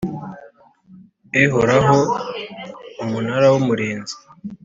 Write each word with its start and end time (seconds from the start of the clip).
ihoraho 1.43 1.99
Umunara 3.03 3.47
w 3.53 3.55
Umurinzi 3.61 4.15